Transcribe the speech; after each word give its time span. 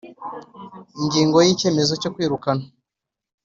Ingingo 0.99 1.37
yicyemezo 1.47 1.93
cyo 2.01 2.09
kwirukana 2.13 2.65